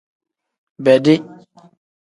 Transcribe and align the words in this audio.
Bedi. 0.83 1.15